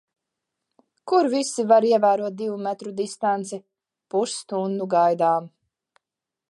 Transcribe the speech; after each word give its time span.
Kur 1.11 1.29
visi 1.33 1.65
var 1.71 1.87
ievērot 1.89 2.39
divu 2.39 2.57
metru 2.69 2.95
distanci. 3.03 3.61
Pusstundu 4.15 4.91
gaidām. 4.97 5.51